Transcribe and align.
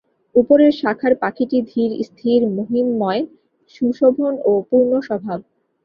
উপরের 0.35 0.71
শাখার 0.73 1.13
পাখীটি 1.21 1.57
ধীর 1.71 1.91
স্থির 2.07 2.39
মহিমময় 2.57 3.21
সুশোভন 3.75 4.33
ও 4.45 4.51
পূর্ণস্বভাব। 4.69 5.39